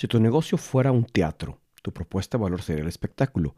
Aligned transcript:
Si 0.00 0.08
tu 0.08 0.18
negocio 0.18 0.56
fuera 0.56 0.92
un 0.92 1.04
teatro, 1.04 1.60
tu 1.82 1.92
propuesta 1.92 2.38
de 2.38 2.44
valor 2.44 2.62
sería 2.62 2.80
el 2.80 2.88
espectáculo. 2.88 3.54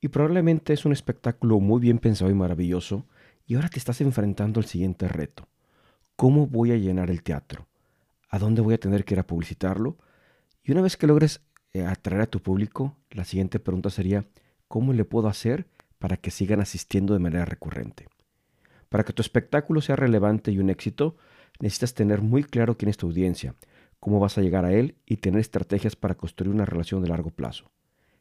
Y 0.00 0.08
probablemente 0.08 0.72
es 0.72 0.84
un 0.84 0.90
espectáculo 0.90 1.60
muy 1.60 1.80
bien 1.80 2.00
pensado 2.00 2.28
y 2.28 2.34
maravilloso, 2.34 3.06
y 3.46 3.54
ahora 3.54 3.68
te 3.68 3.78
estás 3.78 4.00
enfrentando 4.00 4.58
al 4.58 4.66
siguiente 4.66 5.06
reto. 5.06 5.46
¿Cómo 6.16 6.48
voy 6.48 6.72
a 6.72 6.76
llenar 6.76 7.08
el 7.08 7.22
teatro? 7.22 7.68
¿A 8.28 8.40
dónde 8.40 8.62
voy 8.62 8.74
a 8.74 8.80
tener 8.80 9.04
que 9.04 9.14
ir 9.14 9.20
a 9.20 9.28
publicitarlo? 9.28 9.96
Y 10.64 10.72
una 10.72 10.80
vez 10.80 10.96
que 10.96 11.06
logres 11.06 11.42
eh, 11.72 11.84
atraer 11.84 12.22
a 12.22 12.26
tu 12.26 12.42
público, 12.42 12.96
la 13.12 13.24
siguiente 13.24 13.60
pregunta 13.60 13.88
sería, 13.88 14.24
¿cómo 14.66 14.92
le 14.92 15.04
puedo 15.04 15.28
hacer 15.28 15.68
para 16.00 16.16
que 16.16 16.32
sigan 16.32 16.58
asistiendo 16.58 17.14
de 17.14 17.20
manera 17.20 17.44
recurrente? 17.44 18.08
Para 18.88 19.04
que 19.04 19.12
tu 19.12 19.22
espectáculo 19.22 19.80
sea 19.80 19.94
relevante 19.94 20.50
y 20.50 20.58
un 20.58 20.68
éxito, 20.68 21.16
necesitas 21.60 21.94
tener 21.94 22.22
muy 22.22 22.42
claro 22.42 22.76
quién 22.76 22.88
es 22.88 22.96
tu 22.96 23.06
audiencia, 23.06 23.54
cómo 24.06 24.20
vas 24.20 24.38
a 24.38 24.40
llegar 24.40 24.64
a 24.64 24.72
él 24.72 24.94
y 25.04 25.16
tener 25.16 25.40
estrategias 25.40 25.96
para 25.96 26.14
construir 26.14 26.54
una 26.54 26.64
relación 26.64 27.02
de 27.02 27.08
largo 27.08 27.30
plazo. 27.30 27.72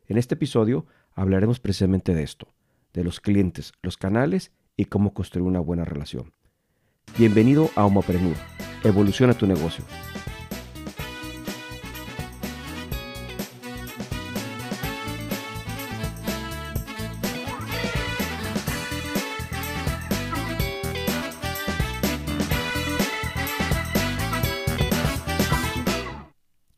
En 0.08 0.18
este 0.18 0.34
episodio 0.34 0.88
hablaremos 1.14 1.60
precisamente 1.60 2.16
de 2.16 2.24
esto, 2.24 2.48
de 2.92 3.04
los 3.04 3.20
clientes, 3.20 3.72
los 3.84 3.96
canales 3.96 4.52
y 4.76 4.86
cómo 4.86 5.14
construir 5.14 5.46
una 5.46 5.60
buena 5.60 5.86
relación. 5.86 6.34
Bienvenido 7.20 7.70
a 7.76 7.86
Homoprenur. 7.86 8.36
Evoluciona 8.84 9.36
tu 9.36 9.46
negocio. 9.46 9.86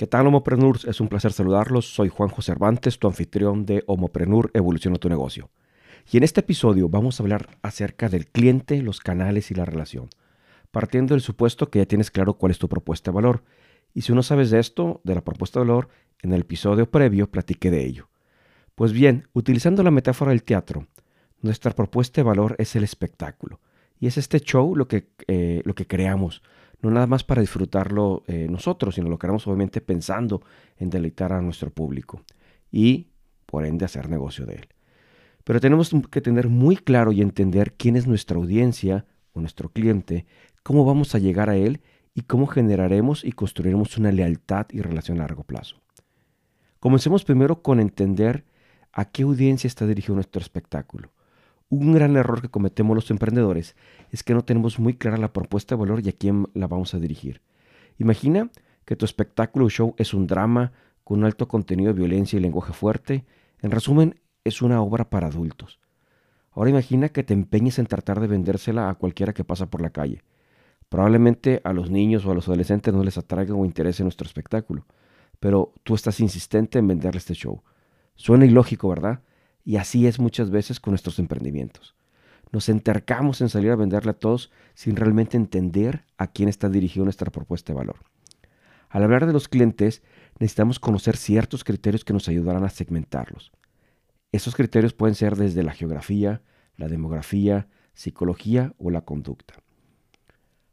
¿Qué 0.07 0.11
tal, 0.11 0.27
Homoprenurs? 0.27 0.85
Es 0.85 1.01
un 1.01 1.09
placer 1.09 1.33
saludarlos. 1.33 1.93
Soy 1.93 2.07
Juanjo 2.07 2.41
Cervantes, 2.41 2.97
tu 2.97 3.07
anfitrión 3.07 3.65
de 3.65 3.83
Homoprenur 3.87 4.51
Evoluciona 4.53 4.95
tu 4.95 5.09
negocio. 5.09 5.49
Y 6.09 6.15
en 6.15 6.23
este 6.23 6.39
episodio 6.39 6.87
vamos 6.87 7.19
a 7.19 7.23
hablar 7.23 7.49
acerca 7.61 8.07
del 8.07 8.27
cliente, 8.27 8.81
los 8.81 9.01
canales 9.01 9.51
y 9.51 9.53
la 9.53 9.65
relación, 9.65 10.07
partiendo 10.71 11.13
del 11.13 11.19
supuesto 11.19 11.69
que 11.69 11.79
ya 11.79 11.85
tienes 11.85 12.09
claro 12.09 12.35
cuál 12.35 12.51
es 12.51 12.57
tu 12.57 12.69
propuesta 12.69 13.11
de 13.11 13.15
valor. 13.15 13.43
Y 13.93 14.03
si 14.03 14.13
no 14.13 14.23
sabes 14.23 14.49
de 14.49 14.59
esto, 14.59 15.01
de 15.03 15.13
la 15.13 15.25
propuesta 15.25 15.59
de 15.59 15.65
valor, 15.65 15.89
en 16.21 16.31
el 16.31 16.39
episodio 16.39 16.89
previo 16.89 17.29
platiqué 17.29 17.69
de 17.69 17.85
ello. 17.85 18.07
Pues 18.75 18.93
bien, 18.93 19.27
utilizando 19.33 19.83
la 19.83 19.91
metáfora 19.91 20.31
del 20.31 20.43
teatro, 20.43 20.87
nuestra 21.41 21.71
propuesta 21.71 22.21
de 22.21 22.23
valor 22.23 22.55
es 22.59 22.77
el 22.77 22.85
espectáculo. 22.85 23.59
Y 23.99 24.07
es 24.07 24.17
este 24.17 24.39
show 24.39 24.73
lo 24.73 24.87
que, 24.87 25.09
eh, 25.27 25.61
lo 25.65 25.75
que 25.75 25.85
creamos, 25.85 26.43
no 26.81 26.91
nada 26.91 27.07
más 27.07 27.23
para 27.23 27.41
disfrutarlo 27.41 28.23
eh, 28.27 28.47
nosotros, 28.49 28.95
sino 28.95 29.09
lo 29.09 29.17
queremos 29.17 29.45
obviamente 29.47 29.81
pensando 29.81 30.41
en 30.77 30.89
deleitar 30.89 31.33
a 31.33 31.41
nuestro 31.41 31.71
público 31.71 32.21
y 32.71 33.07
por 33.45 33.65
ende 33.65 33.85
hacer 33.85 34.09
negocio 34.09 34.45
de 34.45 34.55
él. 34.55 34.67
Pero 35.43 35.59
tenemos 35.59 35.91
que 36.11 36.21
tener 36.21 36.49
muy 36.49 36.75
claro 36.75 37.11
y 37.11 37.21
entender 37.21 37.73
quién 37.73 37.95
es 37.95 38.05
nuestra 38.05 38.37
audiencia 38.37 39.05
o 39.33 39.39
nuestro 39.39 39.69
cliente, 39.69 40.25
cómo 40.61 40.85
vamos 40.85 41.15
a 41.15 41.19
llegar 41.19 41.49
a 41.49 41.55
él 41.55 41.81
y 42.13 42.23
cómo 42.23 42.47
generaremos 42.47 43.23
y 43.23 43.31
construiremos 43.31 43.97
una 43.97 44.11
lealtad 44.11 44.67
y 44.71 44.81
relación 44.81 45.19
a 45.19 45.21
largo 45.21 45.43
plazo. 45.43 45.81
Comencemos 46.79 47.23
primero 47.23 47.61
con 47.61 47.79
entender 47.79 48.45
a 48.91 49.05
qué 49.05 49.23
audiencia 49.23 49.67
está 49.67 49.87
dirigido 49.87 50.15
nuestro 50.15 50.41
espectáculo. 50.41 51.11
Un 51.69 51.91
gran 51.93 52.15
error 52.15 52.41
que 52.41 52.49
cometemos 52.49 52.95
los 52.95 53.11
emprendedores 53.11 53.75
es 54.11 54.23
que 54.23 54.33
no 54.33 54.45
tenemos 54.45 54.79
muy 54.79 54.93
clara 54.93 55.17
la 55.17 55.33
propuesta 55.33 55.75
de 55.75 55.79
valor 55.81 56.01
y 56.01 56.09
a 56.09 56.13
quién 56.13 56.47
la 56.53 56.67
vamos 56.67 56.93
a 56.93 56.99
dirigir. 56.99 57.41
Imagina 57.97 58.49
que 58.85 58.95
tu 58.95 59.03
espectáculo 59.03 59.65
o 59.65 59.69
show 59.69 59.93
es 59.97 60.13
un 60.13 60.27
drama 60.27 60.71
con 61.03 61.19
un 61.19 61.25
alto 61.25 61.47
contenido 61.47 61.91
de 61.91 61.99
violencia 61.99 62.37
y 62.37 62.41
lenguaje 62.41 62.71
fuerte. 62.71 63.25
En 63.61 63.71
resumen, 63.71 64.19
es 64.45 64.61
una 64.61 64.81
obra 64.81 65.09
para 65.09 65.27
adultos. 65.27 65.79
Ahora 66.51 66.69
imagina 66.69 67.09
que 67.09 67.23
te 67.23 67.33
empeñes 67.33 67.79
en 67.79 67.85
tratar 67.85 68.19
de 68.19 68.27
vendérsela 68.27 68.89
a 68.89 68.95
cualquiera 68.95 69.33
que 69.33 69.43
pasa 69.43 69.69
por 69.69 69.81
la 69.81 69.89
calle. 69.89 70.23
Probablemente 70.89 71.61
a 71.65 71.73
los 71.73 71.91
niños 71.91 72.25
o 72.25 72.31
a 72.31 72.33
los 72.33 72.47
adolescentes 72.47 72.93
no 72.93 73.03
les 73.03 73.17
atraiga 73.17 73.53
o 73.53 73.65
interese 73.65 74.03
nuestro 74.03 74.25
espectáculo, 74.25 74.85
pero 75.39 75.73
tú 75.83 75.95
estás 75.95 76.19
insistente 76.21 76.79
en 76.79 76.87
venderle 76.87 77.17
este 77.17 77.33
show. 77.33 77.61
Suena 78.15 78.45
ilógico, 78.45 78.87
¿verdad? 78.87 79.19
Y 79.67 79.75
así 79.75 80.07
es 80.07 80.17
muchas 80.17 80.49
veces 80.49 80.79
con 80.79 80.93
nuestros 80.93 81.19
emprendimientos. 81.19 81.93
Nos 82.53 82.69
entercamos 82.69 83.41
en 83.41 83.49
salir 83.49 83.71
a 83.71 83.75
venderle 83.75 84.11
a 84.11 84.17
todos 84.17 84.49
sin 84.75 84.95
realmente 84.95 85.35
entender 85.35 86.05
a 86.17 86.27
quién 86.27 86.47
está 86.47 86.69
dirigido 86.69 87.03
nuestra 87.03 87.31
propuesta 87.31 87.73
de 87.73 87.77
valor. 87.77 87.97
Al 88.87 89.03
hablar 89.03 89.25
de 89.25 89.33
los 89.33 89.49
clientes, 89.49 90.03
necesitamos 90.39 90.79
conocer 90.79 91.17
ciertos 91.17 91.65
criterios 91.65 92.05
que 92.05 92.13
nos 92.13 92.29
ayudarán 92.29 92.63
a 92.63 92.69
segmentarlos. 92.69 93.51
Esos 94.31 94.55
criterios 94.55 94.93
pueden 94.93 95.15
ser 95.15 95.35
desde 95.35 95.63
la 95.63 95.73
geografía, 95.73 96.41
la 96.77 96.87
demografía, 96.87 97.67
psicología 97.93 98.73
o 98.77 98.89
la 98.89 99.01
conducta. 99.01 99.55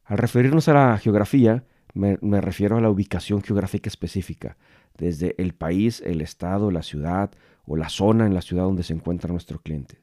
Al 0.05 0.19
referirnos 0.19 0.69
a 0.69 0.75
la 0.75 0.99
geografía, 0.99 1.65
me, 1.95 2.17
me, 2.21 2.41
refiero 2.41 2.77
a 2.77 2.81
la 2.81 2.91
ubicación 2.91 3.43
geográfica 3.43 3.89
específica, 3.89 4.57
desde 4.97 5.35
el 5.43 5.55
país, 5.55 6.03
el 6.05 6.21
estado, 6.21 6.71
la 6.71 6.83
ciudad 6.83 7.31
o 7.67 7.77
la 7.77 7.89
zona 7.89 8.27
en 8.27 8.35
la 8.35 8.43
ciudad 8.43 8.65
donde 8.65 8.83
se 8.83 8.93
encuentra 8.93 9.31
nuestro 9.31 9.61
cliente. 9.61 10.03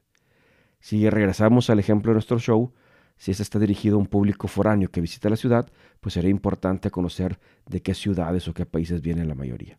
Si 0.80 1.08
regresamos 1.08 1.70
al 1.70 1.78
ejemplo 1.78 2.10
de 2.10 2.14
nuestro 2.14 2.38
show, 2.38 2.72
si 3.16 3.30
este 3.30 3.42
está 3.42 3.58
dirigido 3.58 3.96
a 3.96 4.00
un 4.00 4.06
público 4.06 4.48
foráneo 4.48 4.90
que 4.90 5.00
visita 5.00 5.30
la 5.30 5.36
ciudad, 5.36 5.70
pues 6.00 6.14
sería 6.14 6.30
importante 6.30 6.90
conocer 6.90 7.38
de 7.66 7.80
qué 7.80 7.94
ciudades 7.94 8.48
o 8.48 8.54
qué 8.54 8.66
países 8.66 9.00
viene 9.00 9.24
la 9.24 9.36
mayoría. 9.36 9.78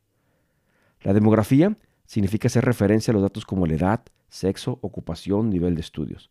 La 1.01 1.13
demografía 1.13 1.77
significa 2.05 2.47
hacer 2.47 2.63
referencia 2.63 3.11
a 3.11 3.13
los 3.13 3.21
datos 3.21 3.45
como 3.45 3.67
la 3.67 3.73
edad, 3.73 4.03
sexo, 4.29 4.79
ocupación, 4.81 5.49
nivel 5.49 5.75
de 5.75 5.81
estudios. 5.81 6.29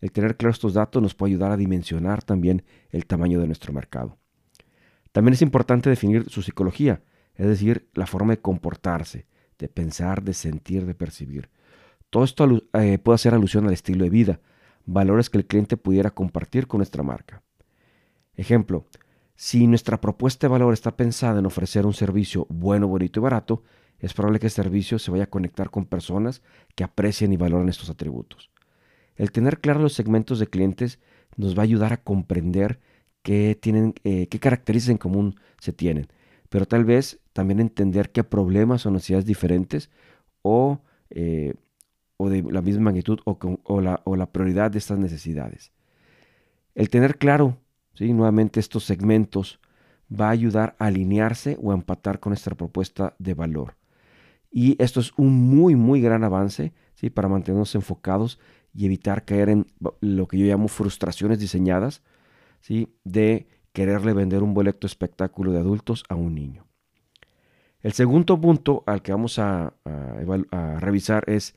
El 0.00 0.12
tener 0.12 0.36
claros 0.36 0.56
estos 0.56 0.74
datos 0.74 1.02
nos 1.02 1.14
puede 1.14 1.32
ayudar 1.32 1.50
a 1.50 1.56
dimensionar 1.56 2.22
también 2.22 2.62
el 2.90 3.06
tamaño 3.06 3.40
de 3.40 3.46
nuestro 3.46 3.72
mercado. 3.72 4.18
También 5.12 5.34
es 5.34 5.42
importante 5.42 5.90
definir 5.90 6.28
su 6.28 6.42
psicología, 6.42 7.02
es 7.40 7.46
decir, 7.46 7.88
la 7.94 8.06
forma 8.06 8.34
de 8.34 8.42
comportarse, 8.42 9.26
de 9.58 9.68
pensar, 9.68 10.22
de 10.22 10.34
sentir, 10.34 10.84
de 10.84 10.94
percibir. 10.94 11.48
Todo 12.10 12.24
esto 12.24 12.46
eh, 12.74 12.98
puede 12.98 13.14
hacer 13.14 13.32
alusión 13.32 13.66
al 13.66 13.72
estilo 13.72 14.04
de 14.04 14.10
vida, 14.10 14.40
valores 14.84 15.30
que 15.30 15.38
el 15.38 15.46
cliente 15.46 15.78
pudiera 15.78 16.10
compartir 16.10 16.66
con 16.66 16.80
nuestra 16.80 17.02
marca. 17.02 17.42
Ejemplo, 18.34 18.84
si 19.36 19.66
nuestra 19.66 20.02
propuesta 20.02 20.46
de 20.46 20.52
valor 20.52 20.74
está 20.74 20.98
pensada 20.98 21.38
en 21.38 21.46
ofrecer 21.46 21.86
un 21.86 21.94
servicio 21.94 22.46
bueno, 22.50 22.86
bonito 22.88 23.20
y 23.20 23.22
barato, 23.22 23.62
es 24.00 24.12
probable 24.12 24.38
que 24.38 24.48
el 24.48 24.52
servicio 24.52 24.98
se 24.98 25.10
vaya 25.10 25.24
a 25.24 25.30
conectar 25.30 25.70
con 25.70 25.86
personas 25.86 26.42
que 26.74 26.84
aprecian 26.84 27.32
y 27.32 27.38
valoran 27.38 27.70
estos 27.70 27.88
atributos. 27.88 28.50
El 29.16 29.32
tener 29.32 29.60
claros 29.60 29.82
los 29.82 29.94
segmentos 29.94 30.40
de 30.40 30.46
clientes 30.46 30.98
nos 31.36 31.56
va 31.56 31.62
a 31.62 31.64
ayudar 31.64 31.94
a 31.94 32.02
comprender 32.02 32.80
qué, 33.22 33.58
tienen, 33.58 33.94
eh, 34.04 34.26
qué 34.26 34.38
características 34.38 34.92
en 34.92 34.98
común 34.98 35.40
se 35.58 35.72
tienen, 35.72 36.08
pero 36.50 36.66
tal 36.66 36.84
vez 36.84 37.19
también 37.32 37.60
entender 37.60 38.10
qué 38.10 38.24
problemas 38.24 38.86
o 38.86 38.90
necesidades 38.90 39.26
diferentes 39.26 39.90
o, 40.42 40.80
eh, 41.10 41.54
o 42.16 42.28
de 42.28 42.42
la 42.42 42.62
misma 42.62 42.84
magnitud 42.84 43.20
o, 43.24 43.80
la, 43.80 44.00
o, 44.04 44.16
la, 44.16 44.32
prioridad 44.32 44.70
de 44.70 44.78
estas 44.78 44.98
necesidades. 44.98 45.72
El 46.74 46.90
tener 46.90 47.18
claro, 47.18 47.58
¿sí? 47.94 48.12
nuevamente, 48.12 48.60
estos 48.60 48.84
segmentos 48.84 49.60
va 50.10 50.28
a 50.28 50.30
ayudar 50.30 50.76
a 50.78 50.86
alinearse 50.86 51.56
o 51.62 51.70
a 51.70 51.74
empatar 51.74 52.20
con 52.20 52.30
nuestra 52.30 52.56
propuesta 52.56 53.14
de 53.18 53.34
valor. 53.34 53.76
Y 54.50 54.82
esto 54.82 54.98
es 54.98 55.12
un 55.16 55.48
muy, 55.48 55.76
muy 55.76 56.00
gran 56.00 56.24
avance 56.24 56.72
¿sí? 56.94 57.10
para 57.10 57.28
mantenernos 57.28 57.74
enfocados 57.74 58.40
y 58.74 58.86
evitar 58.86 59.24
caer 59.24 59.48
en 59.48 59.66
lo 60.00 60.26
que 60.26 60.38
yo 60.38 60.46
llamo 60.46 60.68
frustraciones 60.68 61.38
diseñadas 61.38 62.02
¿sí? 62.60 62.96
de 63.04 63.46
quererle 63.72 64.12
vender 64.12 64.42
un 64.42 64.54
boleto 64.54 64.86
espectáculo 64.86 65.52
de 65.52 65.58
adultos 65.58 66.04
a 66.08 66.16
un 66.16 66.34
niño. 66.34 66.69
El 67.82 67.92
segundo 67.92 68.38
punto 68.38 68.84
al 68.86 69.00
que 69.00 69.12
vamos 69.12 69.38
a, 69.38 69.72
revisar 70.78 71.24
es 71.28 71.54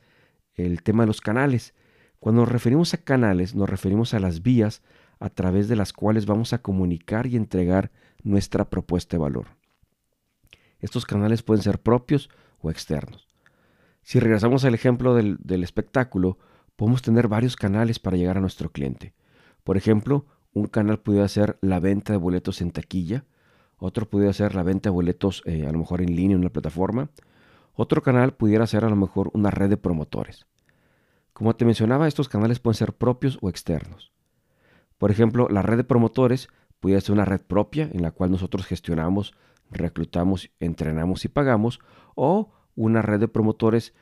el 0.54 0.82
tema 0.82 1.02
de 1.02 1.08
los 1.08 1.20
canales. 1.20 1.74
Cuando 2.18 2.42
nos 2.42 2.52
referimos 2.52 2.94
a 2.94 2.98
canales, 2.98 3.54
nos 3.54 3.68
referimos 3.68 4.14
a 4.14 4.20
las 4.20 4.42
vías 4.42 4.82
a 5.20 5.28
través 5.28 5.68
de 5.68 5.76
las 5.76 5.92
cuales 5.92 6.24
vamos 6.24 6.52
a 6.52 6.62
comunicar 6.62 7.26
y 7.26 7.36
entregar 7.36 7.90
nuestra 8.22 8.70
propuesta 8.70 9.16
de 9.16 9.22
valor. 9.22 9.48
Estos 10.80 11.04
canales 11.04 11.42
pueden 11.42 11.62
ser 11.62 11.80
propios 11.80 12.30
o 12.60 12.70
externos. 12.70 13.28
Si 14.02 14.18
regresamos 14.18 14.64
al 14.64 14.74
ejemplo 14.74 15.14
del, 15.14 15.36
del, 15.40 15.62
espectáculo, 15.62 16.38
podemos 16.76 17.02
tener 17.02 17.28
varios 17.28 17.56
canales 17.56 17.98
para 17.98 18.16
llegar 18.16 18.38
a 18.38 18.40
nuestro 18.40 18.70
cliente. 18.70 19.14
Por 19.62 19.76
ejemplo, 19.76 20.26
un 20.52 20.66
canal 20.66 21.00
pudiera 21.00 21.28
ser 21.28 21.58
la 21.60 21.80
venta 21.80 22.12
de 22.12 22.18
boletos 22.18 22.60
en 22.60 22.70
taquilla, 22.70 23.24
otro 23.84 24.08
pudiera 24.08 24.32
ser 24.32 24.54
la 24.54 24.62
venta 24.62 24.88
de 24.88 24.94
boletos 24.94 25.42
eh, 25.46 25.66
a 25.66 25.72
lo 25.72 25.78
mejor 25.78 26.00
en 26.00 26.16
línea 26.16 26.34
en 26.34 26.40
una 26.40 26.50
plataforma. 26.50 27.10
Otro 27.74 28.02
canal 28.02 28.34
pudiera 28.34 28.66
ser 28.66 28.84
a 28.84 28.88
lo 28.88 28.96
mejor 28.96 29.30
una 29.34 29.50
red 29.50 29.68
de 29.68 29.76
promotores. 29.76 30.46
Como 31.32 31.54
te 31.56 31.64
mencionaba, 31.64 32.08
estos 32.08 32.28
canales 32.28 32.60
pueden 32.60 32.76
ser 32.76 32.92
propios 32.92 33.38
o 33.42 33.48
externos. 33.48 34.12
Por 34.98 35.10
ejemplo, 35.10 35.48
la 35.50 35.62
red 35.62 35.76
de 35.76 35.84
promotores 35.84 36.48
pudiera 36.80 37.00
ser 37.00 37.12
una 37.12 37.24
red 37.24 37.40
propia 37.40 37.90
en 37.92 38.02
la 38.02 38.12
cual 38.12 38.30
nosotros 38.30 38.64
gestionamos 38.66 39.34
reclutamos, 39.70 40.50
entrenamos 40.60 41.24
y 41.24 41.28
pagamos, 41.28 41.80
o 42.14 42.52
una 42.74 43.02
red 43.02 43.20
de 43.20 43.28
promotores 43.28 43.94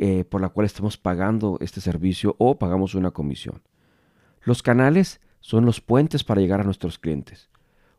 eh, 0.00 0.24
por 0.24 0.40
la 0.40 0.48
cual 0.48 0.66
estamos 0.66 0.96
pagando 0.96 1.58
este 1.60 1.80
servicio 1.80 2.36
o 2.38 2.58
pagamos 2.58 2.94
una 2.94 3.10
comisión. 3.10 3.62
Los 4.42 4.62
canales 4.62 5.20
son 5.40 5.64
los 5.64 5.80
puentes 5.80 6.24
para 6.24 6.40
llegar 6.40 6.60
a 6.60 6.64
nuestros 6.64 6.98
clientes. 6.98 7.50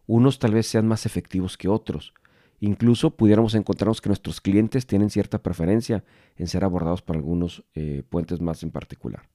Unos 0.08 0.40
tal 0.40 0.54
vez 0.54 0.68
sean 0.68 0.88
más 0.88 1.06
efectivos 1.06 1.58
que 1.58 1.68
otros. 1.68 2.14
Incluso 2.60 3.12
pudiéramos 3.16 3.54
encontrarnos 3.56 4.02
que 4.02 4.10
nuestros 4.10 4.40
clientes 4.40 4.88
tienen 4.88 5.10
cierta 5.10 5.42
preferencia 5.42 6.04
en 6.38 6.48
ser 6.48 6.64
abordados 6.64 7.02
por 7.02 7.16
algunos 7.16 7.64
eh, 7.74 8.04
puentes 8.10 8.42
más 8.42 8.64
en 8.64 8.72
particular. 8.72 9.28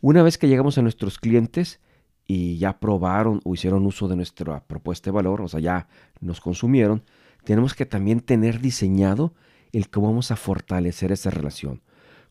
Una 0.00 0.22
vez 0.22 0.38
que 0.38 0.48
llegamos 0.48 0.76
a 0.76 0.82
nuestros 0.82 1.18
clientes 1.18 1.80
y 2.26 2.58
ya 2.58 2.78
probaron 2.78 3.40
o 3.44 3.54
hicieron 3.54 3.86
uso 3.86 4.08
de 4.08 4.16
nuestra 4.16 4.64
propuesta 4.64 5.10
de 5.10 5.14
valor, 5.14 5.40
o 5.40 5.48
sea, 5.48 5.60
ya 5.60 5.88
nos 6.20 6.40
consumieron, 6.40 7.04
tenemos 7.44 7.74
que 7.74 7.86
también 7.86 8.20
tener 8.20 8.60
diseñado 8.60 9.32
el 9.72 9.88
cómo 9.88 10.08
vamos 10.08 10.30
a 10.30 10.36
fortalecer 10.36 11.12
esa 11.12 11.30
relación, 11.30 11.82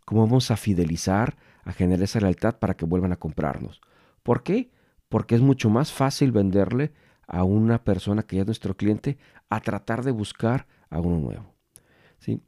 cómo 0.03 0.21
vamos 0.25 0.51
a 0.51 0.57
fidelizar, 0.57 1.38
a 1.63 1.71
generar 1.71 2.03
esa 2.03 2.19
lealtad 2.19 2.59
para 2.59 2.75
que 2.75 2.86
vuelvan 2.86 3.13
a 3.13 3.18
comprarnos. 3.18 3.81
¿Por 4.24 4.44
qué? 4.44 4.71
Porque 5.09 5.36
es 5.36 5.41
mucho 5.41 5.69
más 5.69 5.91
fácil 5.91 6.31
venderle 6.31 6.91
a 7.27 7.44
una 7.44 7.83
persona 7.83 8.24
que 8.24 8.38
ya 8.38 8.42
es 8.42 8.48
nuestro 8.48 8.75
cliente 8.75 9.18
a 9.50 9.62
tratar 9.62 10.04
de 10.04 10.12
buscar 10.12 10.68
a 10.89 11.00
uno 11.00 11.19
nuevo. 11.19 11.54
¿sí? 12.19 12.42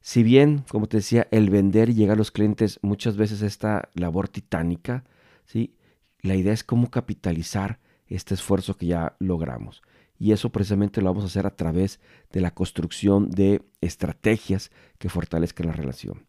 Si 0.00 0.22
bien, 0.22 0.64
como 0.68 0.88
te 0.88 0.98
decía, 0.98 1.28
el 1.30 1.50
vender 1.50 1.90
y 1.90 1.94
llegar 1.94 2.14
a 2.14 2.18
los 2.18 2.30
clientes 2.30 2.78
muchas 2.82 3.16
veces 3.16 3.42
esta 3.42 3.88
labor 3.94 4.28
titánica, 4.28 5.04
¿sí? 5.44 5.76
la 6.20 6.34
idea 6.34 6.52
es 6.52 6.64
cómo 6.64 6.90
capitalizar 6.90 7.78
este 8.06 8.34
esfuerzo 8.34 8.76
que 8.76 8.86
ya 8.86 9.16
logramos. 9.18 9.82
Y 10.18 10.32
eso 10.32 10.50
precisamente 10.50 11.00
lo 11.00 11.08
vamos 11.08 11.24
a 11.24 11.26
hacer 11.26 11.46
a 11.46 11.56
través 11.56 11.98
de 12.30 12.40
la 12.40 12.52
construcción 12.52 13.30
de 13.30 13.62
estrategias 13.80 14.70
que 14.98 15.08
fortalezcan 15.08 15.66
la 15.66 15.72
relación. 15.72 16.26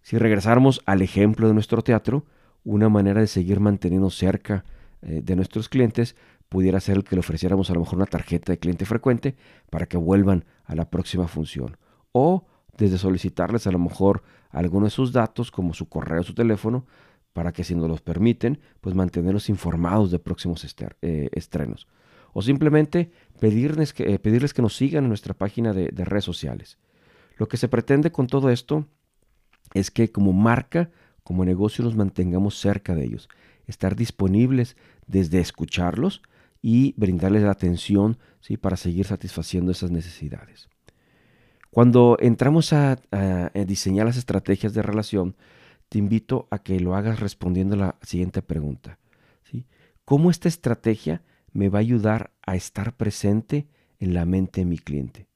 Si 0.00 0.16
regresáramos 0.18 0.80
al 0.86 1.02
ejemplo 1.02 1.46
de 1.46 1.54
nuestro 1.54 1.82
teatro, 1.82 2.24
una 2.64 2.88
manera 2.88 3.20
de 3.20 3.26
seguir 3.26 3.60
manteniendo 3.60 4.10
cerca 4.10 4.64
eh, 5.02 5.20
de 5.22 5.36
nuestros 5.36 5.68
clientes 5.68 6.16
pudiera 6.52 6.80
ser 6.80 6.98
el 6.98 7.04
que 7.04 7.16
le 7.16 7.20
ofreciéramos 7.20 7.70
a 7.70 7.72
lo 7.72 7.80
mejor 7.80 7.96
una 7.96 8.04
tarjeta 8.04 8.52
de 8.52 8.58
cliente 8.58 8.84
frecuente 8.84 9.36
para 9.70 9.86
que 9.86 9.96
vuelvan 9.96 10.44
a 10.66 10.74
la 10.74 10.90
próxima 10.90 11.26
función. 11.26 11.78
O 12.12 12.44
desde 12.76 12.98
solicitarles 12.98 13.66
a 13.66 13.72
lo 13.72 13.78
mejor 13.78 14.22
algunos 14.50 14.88
de 14.88 14.96
sus 14.96 15.12
datos, 15.14 15.50
como 15.50 15.72
su 15.72 15.88
correo 15.88 16.22
su 16.22 16.34
teléfono, 16.34 16.84
para 17.32 17.52
que 17.52 17.64
si 17.64 17.74
nos 17.74 17.88
los 17.88 18.02
permiten, 18.02 18.60
pues 18.82 18.94
mantenerlos 18.94 19.48
informados 19.48 20.10
de 20.10 20.18
próximos 20.18 20.62
eh, 21.00 21.30
estrenos. 21.32 21.88
O 22.34 22.42
simplemente 22.42 23.10
pedirles 23.40 23.94
que, 23.94 24.12
eh, 24.12 24.18
pedirles 24.18 24.52
que 24.52 24.60
nos 24.60 24.76
sigan 24.76 25.04
en 25.04 25.08
nuestra 25.08 25.32
página 25.32 25.72
de, 25.72 25.88
de 25.88 26.04
redes 26.04 26.24
sociales. 26.24 26.76
Lo 27.38 27.48
que 27.48 27.56
se 27.56 27.68
pretende 27.68 28.12
con 28.12 28.26
todo 28.26 28.50
esto 28.50 28.84
es 29.72 29.90
que 29.90 30.12
como 30.12 30.34
marca, 30.34 30.90
como 31.22 31.46
negocio, 31.46 31.82
nos 31.82 31.96
mantengamos 31.96 32.58
cerca 32.58 32.94
de 32.94 33.06
ellos, 33.06 33.30
estar 33.66 33.96
disponibles 33.96 34.76
desde 35.06 35.40
escucharlos 35.40 36.20
y 36.62 36.94
brindarles 36.96 37.42
la 37.42 37.50
atención 37.50 38.18
¿sí? 38.40 38.56
para 38.56 38.76
seguir 38.76 39.04
satisfaciendo 39.04 39.72
esas 39.72 39.90
necesidades. 39.90 40.68
Cuando 41.70 42.16
entramos 42.20 42.72
a, 42.72 43.00
diseñar 43.66 44.06
las 44.06 44.16
estrategias 44.16 44.72
de 44.74 44.82
relación, 44.82 45.36
te 45.88 45.98
invito 45.98 46.46
a 46.50 46.58
que 46.58 46.78
lo 46.80 46.94
hagas 46.94 47.18
respondiendo 47.20 47.74
a 47.74 47.78
la 47.78 47.96
siguiente 48.02 48.42
pregunta. 48.42 48.98
¿sí? 49.42 49.66
¿Cómo 50.04 50.30
esta 50.30 50.48
estrategia 50.48 51.22
me 51.52 51.68
va 51.68 51.78
a 51.78 51.80
ayudar 51.80 52.32
a 52.46 52.56
estar 52.56 52.96
presente 52.96 53.68
en 53.98 54.14
la 54.14 54.24
mente 54.24 54.60
de 54.60 54.66
mi 54.66 54.78
cliente? 54.78 55.26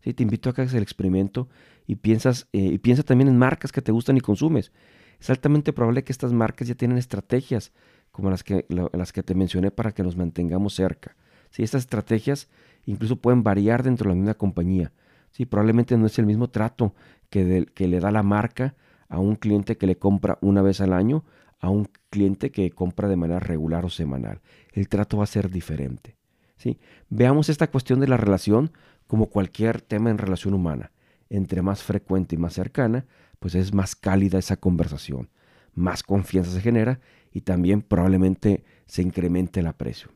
¿Sí? 0.00 0.14
Te 0.14 0.22
invito 0.22 0.48
a 0.50 0.54
que 0.54 0.60
hagas 0.60 0.74
el 0.74 0.82
experimento 0.82 1.48
y, 1.86 1.96
piensas, 1.96 2.48
eh, 2.52 2.58
y 2.58 2.78
piensa 2.78 3.02
también 3.02 3.28
en 3.28 3.38
marcas 3.38 3.72
que 3.72 3.82
te 3.82 3.92
gustan 3.92 4.16
y 4.16 4.20
consumes. 4.20 4.72
Es 5.18 5.30
altamente 5.30 5.72
probable 5.72 6.04
que 6.04 6.12
estas 6.12 6.32
marcas 6.32 6.68
ya 6.68 6.74
tienen 6.74 6.98
estrategias 6.98 7.72
como 8.18 8.30
las 8.30 8.42
que, 8.42 8.66
las 8.68 9.12
que 9.12 9.22
te 9.22 9.36
mencioné 9.36 9.70
para 9.70 9.92
que 9.92 10.02
nos 10.02 10.16
mantengamos 10.16 10.74
cerca. 10.74 11.14
¿Sí? 11.50 11.62
Estas 11.62 11.82
estrategias 11.82 12.48
incluso 12.84 13.14
pueden 13.14 13.44
variar 13.44 13.84
dentro 13.84 14.08
de 14.10 14.16
la 14.16 14.20
misma 14.20 14.34
compañía. 14.34 14.90
¿Sí? 15.30 15.46
Probablemente 15.46 15.96
no 15.96 16.06
es 16.06 16.18
el 16.18 16.26
mismo 16.26 16.50
trato 16.50 16.96
que, 17.30 17.68
que 17.72 17.86
le 17.86 18.00
da 18.00 18.10
la 18.10 18.24
marca 18.24 18.74
a 19.08 19.20
un 19.20 19.36
cliente 19.36 19.78
que 19.78 19.86
le 19.86 19.98
compra 19.98 20.36
una 20.40 20.62
vez 20.62 20.80
al 20.80 20.94
año 20.94 21.24
a 21.60 21.70
un 21.70 21.88
cliente 22.10 22.50
que 22.50 22.68
compra 22.72 23.06
de 23.06 23.14
manera 23.14 23.38
regular 23.38 23.84
o 23.84 23.88
semanal. 23.88 24.40
El 24.72 24.88
trato 24.88 25.18
va 25.18 25.22
a 25.22 25.28
ser 25.28 25.48
diferente. 25.48 26.16
¿sí? 26.56 26.80
Veamos 27.10 27.48
esta 27.48 27.70
cuestión 27.70 28.00
de 28.00 28.08
la 28.08 28.16
relación 28.16 28.72
como 29.06 29.26
cualquier 29.26 29.80
tema 29.80 30.10
en 30.10 30.18
relación 30.18 30.54
humana. 30.54 30.90
Entre 31.30 31.62
más 31.62 31.84
frecuente 31.84 32.34
y 32.34 32.38
más 32.38 32.54
cercana, 32.54 33.06
pues 33.38 33.54
es 33.54 33.72
más 33.72 33.94
cálida 33.94 34.40
esa 34.40 34.56
conversación, 34.56 35.30
más 35.78 36.02
confianza 36.02 36.50
se 36.50 36.60
genera 36.60 37.00
y 37.32 37.42
también 37.42 37.82
probablemente 37.82 38.64
se 38.86 39.02
incremente 39.02 39.60
el 39.60 39.66
aprecio. 39.66 40.10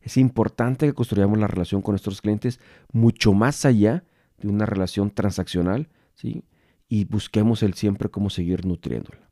Es 0.00 0.16
importante 0.16 0.86
que 0.86 0.92
construyamos 0.92 1.38
la 1.38 1.46
relación 1.46 1.82
con 1.82 1.92
nuestros 1.92 2.20
clientes 2.20 2.60
mucho 2.92 3.32
más 3.32 3.64
allá 3.64 4.04
de 4.38 4.48
una 4.48 4.66
relación 4.66 5.10
transaccional, 5.10 5.88
¿sí? 6.14 6.44
Y 6.88 7.04
busquemos 7.04 7.62
el 7.62 7.74
siempre 7.74 8.08
cómo 8.08 8.30
seguir 8.30 8.64
nutriéndola. 8.64 9.28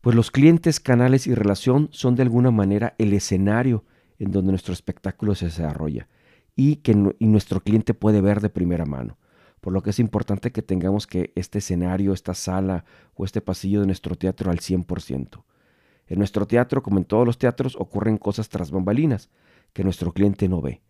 Pues 0.00 0.16
los 0.16 0.30
clientes, 0.30 0.80
canales 0.80 1.26
y 1.26 1.34
relación 1.34 1.88
son 1.92 2.14
de 2.14 2.22
alguna 2.22 2.50
manera 2.50 2.94
el 2.98 3.12
escenario 3.12 3.84
en 4.18 4.30
donde 4.30 4.52
nuestro 4.52 4.72
espectáculo 4.72 5.34
se 5.34 5.46
desarrolla 5.46 6.08
y 6.56 6.76
que 6.76 6.94
nuestro 6.94 7.60
cliente 7.60 7.94
puede 7.94 8.20
ver 8.20 8.40
de 8.40 8.48
primera 8.48 8.86
mano 8.86 9.18
por 9.64 9.72
lo 9.72 9.82
que 9.82 9.88
es 9.88 9.98
importante 9.98 10.52
que 10.52 10.60
tengamos 10.60 11.06
que 11.06 11.32
este 11.36 11.56
escenario, 11.56 12.12
esta 12.12 12.34
sala 12.34 12.84
o 13.14 13.24
este 13.24 13.40
pasillo 13.40 13.80
de 13.80 13.86
nuestro 13.86 14.14
teatro 14.14 14.50
al 14.50 14.58
100%. 14.58 15.42
En 16.06 16.18
nuestro 16.18 16.46
teatro, 16.46 16.82
como 16.82 16.98
en 16.98 17.06
todos 17.06 17.24
los 17.26 17.38
teatros, 17.38 17.74
ocurren 17.76 18.18
cosas 18.18 18.50
tras 18.50 18.70
bambalinas 18.70 19.30
que 19.72 19.82
nuestro 19.82 20.12
cliente 20.12 20.50
no 20.50 20.60
ve, 20.60 20.82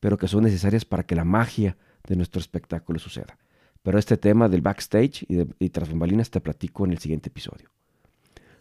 pero 0.00 0.18
que 0.18 0.26
son 0.26 0.42
necesarias 0.42 0.84
para 0.84 1.04
que 1.04 1.14
la 1.14 1.22
magia 1.22 1.76
de 2.08 2.16
nuestro 2.16 2.40
espectáculo 2.40 2.98
suceda. 2.98 3.38
Pero 3.84 3.96
este 3.96 4.16
tema 4.16 4.48
del 4.48 4.60
backstage 4.60 5.24
y, 5.28 5.46
y 5.64 5.70
tras 5.70 5.88
bambalinas 5.88 6.28
te 6.28 6.40
platico 6.40 6.84
en 6.84 6.90
el 6.90 6.98
siguiente 6.98 7.28
episodio. 7.28 7.70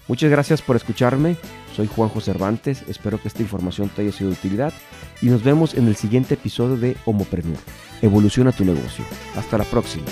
Muchas 0.08 0.30
gracias 0.30 0.62
por 0.62 0.76
escucharme. 0.76 1.38
Soy 1.76 1.88
Juanjo 1.88 2.22
Cervantes. 2.22 2.84
Espero 2.88 3.22
que 3.22 3.28
esta 3.28 3.42
información 3.42 3.90
te 3.90 4.04
haya 4.04 4.12
sido 4.12 4.30
de 4.30 4.36
utilidad 4.36 4.74
y 5.22 5.28
nos 5.28 5.44
vemos 5.44 5.74
en 5.74 5.88
el 5.88 5.96
siguiente 5.96 6.36
episodio 6.36 6.78
de 6.78 6.96
Homopreneur. 7.06 7.58
Evoluciona 8.02 8.52
tu 8.52 8.66
negocio. 8.66 9.04
Hasta 9.36 9.58
la 9.58 9.64
próxima. 9.66 10.06